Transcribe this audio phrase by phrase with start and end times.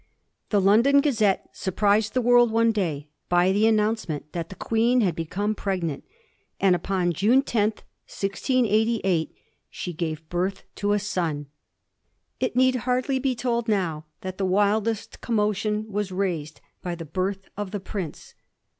[0.49, 5.15] The London Gazette surprised the world one day by the announcement that the Queen had
[5.15, 6.03] become preg nant,
[6.59, 9.35] and upon June 10, 1688,
[9.69, 11.45] she gave birth to a son.
[12.39, 17.47] It need hardly be told now that the wildest commotion was raised by the birth
[17.55, 18.33] of the prince.